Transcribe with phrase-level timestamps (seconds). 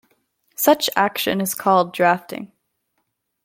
[0.55, 2.51] Such action is called drafting.